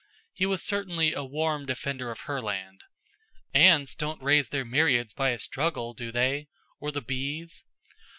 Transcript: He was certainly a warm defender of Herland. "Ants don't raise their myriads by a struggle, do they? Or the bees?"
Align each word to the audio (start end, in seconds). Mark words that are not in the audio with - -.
He 0.33 0.47
was 0.47 0.63
certainly 0.63 1.13
a 1.13 1.23
warm 1.23 1.67
defender 1.67 2.09
of 2.09 2.21
Herland. 2.21 2.83
"Ants 3.53 3.93
don't 3.93 4.19
raise 4.19 4.49
their 4.49 4.65
myriads 4.65 5.13
by 5.13 5.29
a 5.29 5.37
struggle, 5.37 5.93
do 5.93 6.11
they? 6.11 6.47
Or 6.79 6.91
the 6.91 7.01
bees?" 7.03 7.65